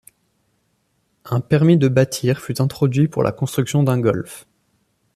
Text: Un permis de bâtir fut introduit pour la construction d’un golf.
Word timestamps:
Un 1.25 1.41
permis 1.41 1.77
de 1.77 1.87
bâtir 1.87 2.39
fut 2.41 2.59
introduit 2.59 3.07
pour 3.07 3.21
la 3.21 3.31
construction 3.31 3.83
d’un 3.83 3.99
golf. 3.99 4.47